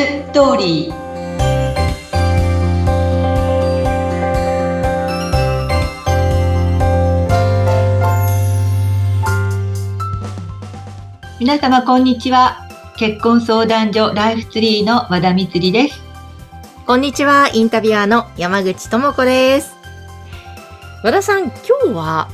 [0.00, 0.94] ストーリー
[11.38, 12.66] 皆様こんにちは
[12.96, 16.00] 結婚相談所ライフツリーの和田光です
[16.86, 19.74] こんにちはインタビュアーの山口智子です
[21.04, 22.30] 和田さん今日は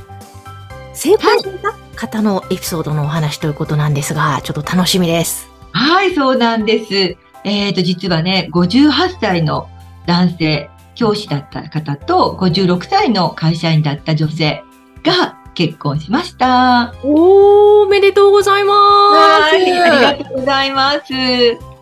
[0.93, 5.47] 成功された方のエピソードのお話ということなんですが、ちょっと楽しみです。
[5.73, 7.26] はい、そうなんです。
[7.43, 9.69] えっ、と、実はね、58歳の
[10.05, 14.63] 男性、教師だった方と、56歳の会社員だった女性
[15.03, 16.93] が結婚しました。
[17.03, 18.75] おー、おめでとうございます。
[18.75, 20.99] はい、ありがとうございます。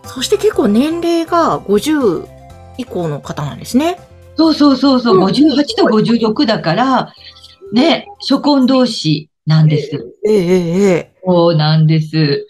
[0.04, 2.26] そして結構年齢が50
[2.78, 3.98] 以降の方なんですね。
[4.36, 7.12] そうそうそうそう、うん58と56だから、
[7.72, 10.12] ね、初婚同士なんです。
[10.26, 12.46] ええええそうなんです。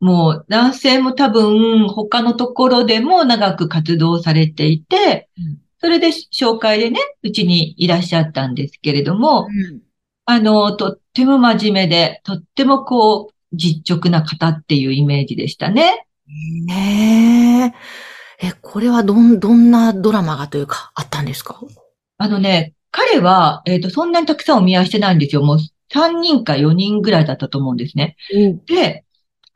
[0.00, 9.48] もう男性も多分他のところでも長く活動されていてうん、それで紹介でね、うちにいらっしゃったんですけれども、
[10.24, 16.06] あの、とっても真面目で、とってもこう、実直な方っていうイメージでしたね。
[16.66, 17.74] ね
[18.40, 18.46] え。
[18.48, 21.60] え、これはどん、どんなドラマがというか、あったんですか？
[22.18, 25.42] あのね、彼は、えっ、と、そんなにたくさんお見合いしてないんですよ。
[25.42, 25.58] もう
[25.92, 28.16] 3人か4人ぐらいだったと思うんですね。
[28.34, 28.64] うん。
[28.66, 29.04] で、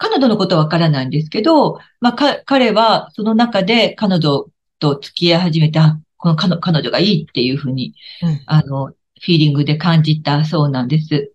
[0.03, 4.47] 彼女のことはわからないんですけど、まあ、か、彼はその中で彼女
[4.81, 11.33] と付き合い始めて、あ、この彼彼女がいいっていうふうに、うんあの、フィーリングで感じたそうなんです。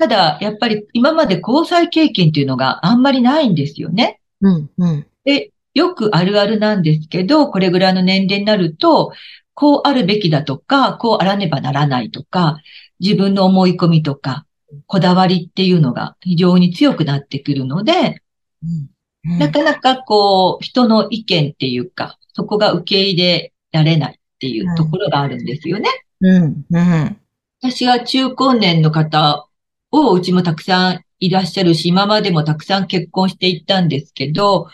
[0.00, 4.18] ただ、やっぱり今まで交際経験っていうのがあんまりないんですよね。
[4.40, 5.06] うん、うん。
[5.24, 9.12] で、よくあるあるなんですけど、これぐらいの年齢になると、
[9.54, 12.58] こうあるべきだとか、こうあらねばならないとか、
[12.98, 14.46] 自分の思い込みとか、
[14.86, 18.22] こだわりっていうのが非常に強くなってくるので、
[18.62, 19.38] うん。
[19.38, 25.88] なかなかこう、人の意見っていうか、そこが受け入れられないっていうところがあるんですよね。
[26.20, 27.16] うん、うん。
[27.60, 29.46] 私が中高年の方
[29.92, 34.68] をうちもたくさんいらっしゃるし、今までもたくさん結婚していったんですけど、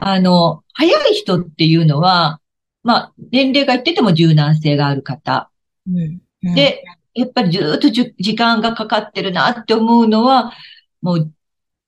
[0.00, 2.40] あの、早い人っていうのは、
[2.82, 5.50] まあ、年齢がいってても柔軟性がある方。
[5.86, 10.52] うん、うん、で、やっぱりずーっと時間がかかってるなって思うのは、
[11.02, 11.32] もう、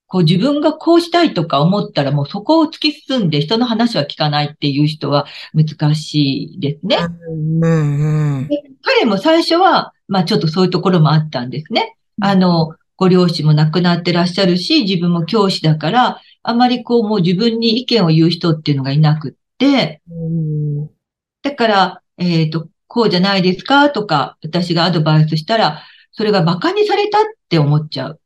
[0.07, 6.97] こう自分がこうしたいとか思ったらもうそこを突き進んで人の話は聞かないっていう人は難しいですね。
[7.29, 8.49] うん、うん、
[8.81, 11.95] 彼も最初は、まあちょっとそういうところもあったんですね。
[12.21, 20.89] あの、ご両親も亡くなってらっしゃるし、自分も教師だから、あまりこうもう自分に意見を言う人っていうのがいなくって、うん
[21.41, 25.81] だから、えっと、こうじゃないですかとか、私がアドバイスしたら、
[26.11, 28.19] それが馬鹿にされたって思っちゃう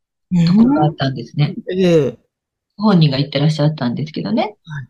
[0.47, 1.53] ところがあったんですね。
[1.71, 2.17] ええ。
[2.75, 4.87] 本人が言ってらっしゃったんですけどねはい。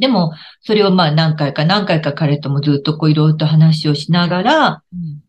[0.00, 4.82] でも、それをまあ何回か何回か彼ともずっとこういろいろと話をしながら、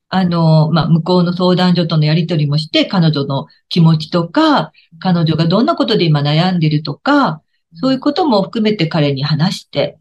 [0.09, 7.41] あの、まあ、向こうの相談所とのやりとりもして、彼女の気持ちとか、彼女がどんなことで今悩んでるとか、
[7.75, 9.97] そういうことも含めて彼に話して、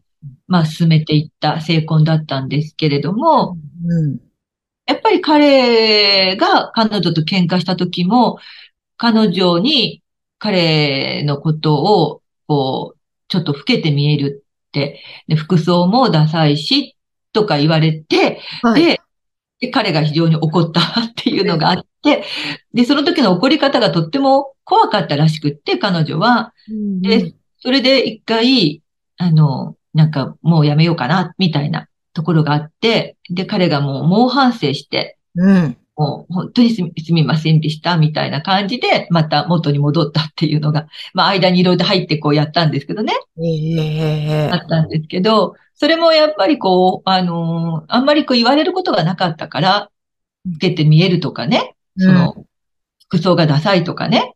[0.51, 3.57] まあ、進めていった成婚だったんですけれども、
[3.87, 4.19] うん。
[4.85, 8.37] やっぱり彼が彼女と喧嘩した時も、
[8.97, 10.03] 彼女に
[10.39, 16.97] 彼のことを、こう、ちょっと老けて見えるって、で服装もダサいし、
[17.31, 18.83] とか言われて、はい。
[18.83, 19.01] で、
[19.61, 22.25] で彼が非常に怒ったっていうのがあって、
[22.73, 26.51] で、その時の怒り方がとっても怖かったらしくって、彼女は。
[27.01, 28.81] で、それで一回、
[29.15, 35.77] あの、なんかもうやめようかな、みたいなところがあって、で、彼がもう猛反省して、うん。
[35.97, 43.13] もう本当にすみませんでした、みたいな感じで、また元に戻ったっていうのが、まあ間にいろいろ入ってこうやったんですけどね。
[43.37, 49.89] ええあったんですけど、それもやっぱりこう、あのーあんまりこう言われることがなかったから、
[50.55, 52.45] 受けて見えるとかね、その、
[53.07, 54.33] 服装がダサいとかね。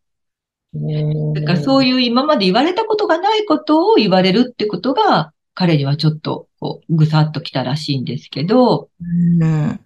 [1.34, 9.72] だからそういいう今まで言われたことがないことを言われるってことが、彼にはちょっと、こう、ぐさっときたらしいんですけど、うん。
[9.72, 9.78] い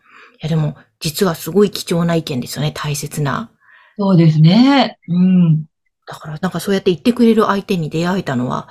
[0.42, 3.52] や、でも、実はすごい貴重な意見ですよね、大切な。
[3.98, 4.98] そうですね。
[5.08, 5.64] うん。
[6.08, 8.68] だから、なんかそうやって言ってくれる相手に出会えたのは、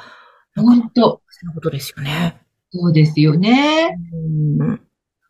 [0.56, 2.40] 本当そういうことですよね。
[2.70, 3.96] そうですよね。
[4.12, 4.80] うん。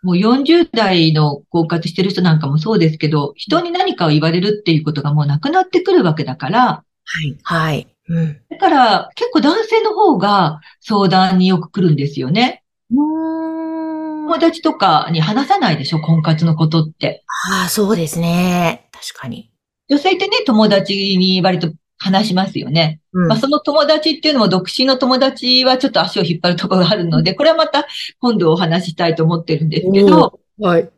[0.02, 7.38] もう40代の婚活してる人なんかもそうですけど、人に何かを言われるっていうことがもうなくなってくるわけだから、はい。
[7.42, 7.86] はい。
[8.08, 8.40] うん。
[8.50, 12.64] だから結構男性の方が相談によく来るんですよね。
[12.90, 14.26] うん。
[14.28, 17.24] 友達とかに話さないでしょ、婚活のことって。
[17.50, 18.88] ああ、そうですね。
[18.92, 19.50] 確かに。
[19.88, 23.00] 女性ってね、友達に割と話しますよね。
[23.12, 27.86] うんまあ、その友達っていうのも独身の友達はちょっと足を引っ張るところがあるので、これはまた
[28.20, 30.90] 今度お話ししたいと思ってるんですけど、はい。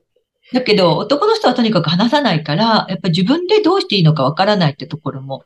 [0.52, 5.44] だけど男の人はとにかく話さないから、やっぱ自分でどうしていいのかわからないってところも、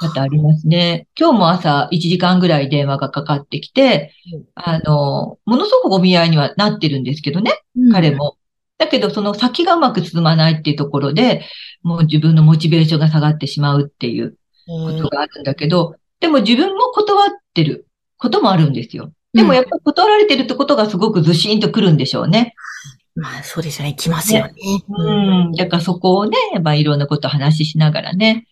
[0.00, 1.06] またありますね。
[1.18, 7.52] 今日も朝1時間ぐらい電話がかかってきてうん、あの、ものすごくお見合いにはなってるんですけどね、
[7.92, 8.10] 彼。
[8.12, 8.36] も。
[8.78, 11.44] だけど、その先がうまく進まないっていうところで、
[11.82, 14.36] もう自分のモチベーションが下がってしまうっていう
[14.66, 17.86] ことがあるんだけど、でも自分も断ってる
[18.16, 19.12] こともあるんですよ。
[19.34, 22.54] でもやっぱり断られてるってことがすごくずしんとくるんでしょうね。
[23.14, 23.94] まあ、そうですよね。
[23.94, 24.54] 来ますよね。
[24.88, 25.52] うん。
[25.52, 28.46] だからそこをね、やっぱいろんなことを話ししながらね。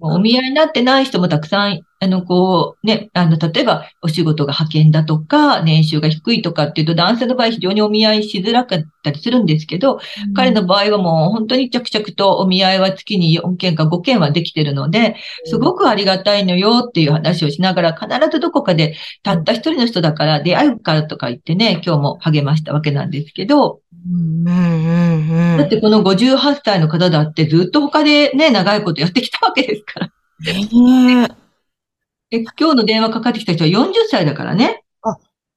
[0.00, 9.98] お見合いになってない人もたくさん、あの、こう、ね、あの、例えば、お仕事が派遣だとか、年収が低いとかっていうと、男性の場合非常にお見合いしづらかったりするんですけど、
[10.36, 15.16] 彼の場合はもう本当に着々とお見合いは月に4件か5件はできてるので、
[15.46, 18.94] すごくありがたいのよっていう話をしながら、必ずどこかで
[19.24, 23.80] たった一人の人だから出会うからとか言ってね、今日も励ましたわけなんですけど、
[24.10, 25.07] うんうん
[25.38, 25.58] うんうん。
[25.58, 30.06] だってこの58歳の方だってずっと他でね、長いことやってきたわけですから。
[30.40, 31.28] ね
[32.30, 34.84] えで今日の電話かかってきた人は40歳だからね。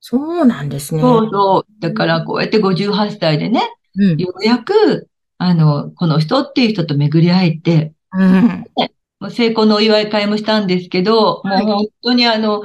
[0.01, 1.01] そうなんですね。
[1.01, 1.81] そうそう。
[1.81, 3.61] だからこうやって58歳でね、
[3.95, 4.17] うん。
[4.17, 5.07] ようやく、
[5.37, 8.65] あの、この人っていう人と巡り会えて、うん。
[9.29, 12.63] 成功のお祝い会もしたんですけど、はいもう本当にあの、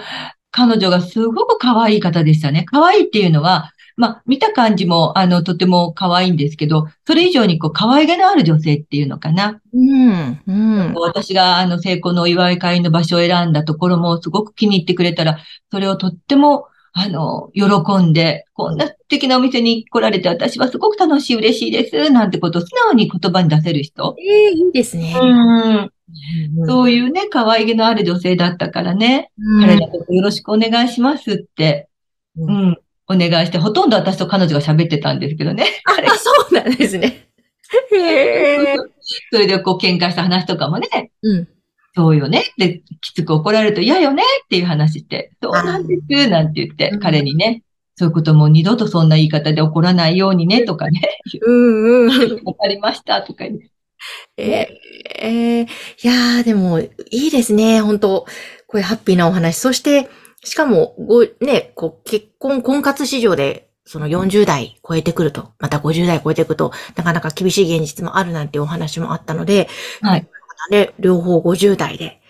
[0.50, 2.64] 彼女がすごく可愛い方でしたね。
[2.64, 9.60] 可愛いっていうのは、まあ、見た感じも、あの、とても可愛いんですけど、それ以上にこう、可愛げのある女性っていうのかな。
[9.72, 10.40] うん。
[10.46, 10.94] うん。
[10.94, 15.38] 私があの成功のお祝い会の場所を選んだところもすごく気に入ってくれたら、
[15.70, 24.14] それをとっても、あの、喜んで、こんな素敵なお店に来られて私はすごく楽しい、嬉しいです、なんてことを素直に言葉に出せる人。
[24.18, 25.14] ええいいですね。
[25.18, 25.76] うん。
[25.78, 25.90] うん
[26.66, 31.88] そういうね、可愛げのある女性だったからね、彼のことよろしくお願いしますって、
[32.36, 32.78] ううんん、
[33.08, 35.66] お願いして、ほとんど私と彼女が喋ってたんですけどね。
[35.84, 37.28] 彼あ、そうなんですね。
[37.92, 38.76] へえ。
[39.32, 41.48] それでこう喧嘩した話とかもね、うん。
[41.94, 42.44] そうよね。
[42.58, 47.62] で、きつく怒られると嫌よねっていう話して、そうなんです、なんて言ってうん、彼にね、
[47.94, 51.00] そういうことも二度とそんな言い方で怒らないようにね、とかね、
[51.40, 52.44] うんうん。
[52.44, 53.70] わかりました、とか言って。
[54.36, 54.68] え
[55.22, 55.66] えい
[56.06, 57.80] やー、でも、いいですね。
[57.80, 58.26] 本当
[58.66, 59.56] こういうハッピーなお話。
[59.56, 60.10] そして、
[60.46, 69.68] しかも、ご、ね、こう、結婚、婚活市場で、その40代超えてくると、また50代超えてくると、なかなか厳しい現実もあるなんていうお話もあったので、
[70.00, 70.26] はい。
[70.70, 72.20] で、両方50代で、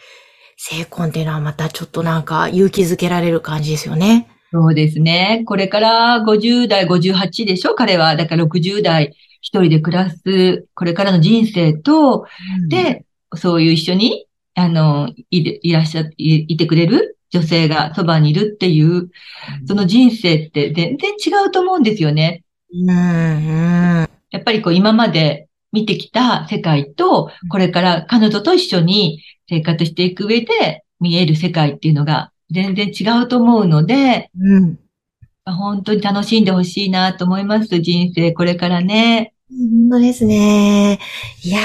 [0.57, 4.29] 成婚っていうのはまたちょっとなんか勇気づけられる感じですよね。
[4.53, 5.43] そうですね。
[5.45, 7.75] これから50代、58でしょ？
[7.75, 8.17] 彼は。
[8.17, 12.27] だから60代一人で暮らす、これからの人生と、
[12.69, 13.05] で、
[13.35, 19.11] そういう一緒に、あの、いでいらっしゃ、いいてくれる女性がそばにいるっていう、
[19.67, 22.45] その人生って全然違うと思うんですよね。
[22.73, 24.09] うん、うん。
[24.31, 34.79] やっぱりこう今まで見てきた世界と、これから彼女と一緒に生活していく上で見える世界っていうのが全然違うと思うので、うん。
[35.45, 37.79] 本当に楽しんでほしいなと思います。
[37.79, 39.33] 人生これからね。
[39.49, 40.99] 本当ですね。
[41.45, 41.61] いや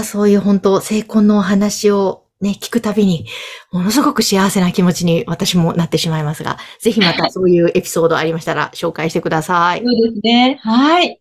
[0.00, 3.26] ー、そういう本当、成婚のお話をね、聞くたびに、
[3.72, 9.82] ものすごく幸せな気持ちに私もなってしまいますが、ぜひまたそういうエピソードありましたら紹介してください。
[9.84, 10.60] そうですね。
[10.62, 11.20] はい。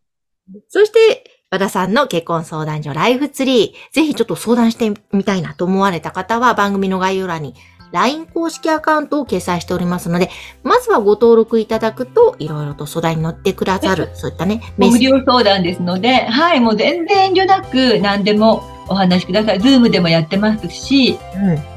[0.69, 7.55] そして、和田さんの結婚相談所ライフツリー、ぜひちょっと相談してみたいなと思われた方は番組の概要欄に
[7.91, 10.29] LINE 公式アカウントを掲載しておりますので、
[10.63, 14.61] まずはご登録いただくと、いろいろと相談に乗ってくださる、そういったね。
[14.77, 19.59] 無料相談ですので、はい、もう全然遠慮なく何でもお話しください。
[19.59, 21.19] ズームでもやってますし、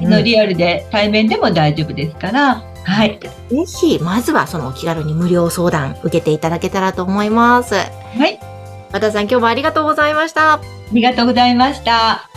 [0.01, 3.19] うんのリアルで対面でも大丈夫ですから、はい。
[3.19, 7.75] ぜひ、まずはそのお気軽に無料相談受けていただけたらと思います。
[7.75, 7.81] は
[8.27, 8.39] い。
[8.91, 10.53] 和田さん、今日もありがとうございました。
[10.53, 12.30] ありがとうございました。